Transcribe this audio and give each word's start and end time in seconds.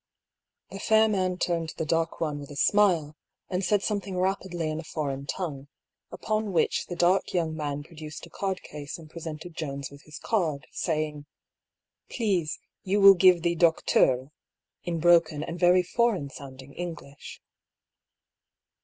The 0.71 0.79
fair 0.79 1.07
man 1.07 1.37
turned 1.37 1.69
to 1.69 1.77
the 1.77 1.85
dark 1.85 2.19
one 2.19 2.39
with 2.39 2.49
a 2.49 2.55
smile, 2.55 3.15
and 3.49 3.63
said 3.63 3.83
something 3.83 4.17
rapidly 4.17 4.67
in 4.67 4.79
a 4.79 4.83
foreign 4.83 5.27
tongue, 5.27 5.67
upon 6.11 6.51
which 6.53 6.87
the 6.87 6.95
dark 6.95 7.35
young 7.35 7.55
man 7.55 7.83
produced 7.83 8.25
a 8.25 8.31
cardcase 8.31 8.97
and 8.97 9.11
presented 9.11 9.55
Jones 9.55 9.91
with 9.91 10.01
his 10.01 10.17
card, 10.17 10.65
saying," 10.71 11.27
Please, 12.15 12.57
you 12.81 12.99
will 12.99 13.13
give 13.13 13.43
the 13.43 13.53
docteur," 13.53 14.31
in 14.83 14.99
broken 14.99 15.43
and 15.43 15.59
very 15.59 15.83
foreign 15.83 16.31
sounding 16.31 16.73
English. 16.73 17.39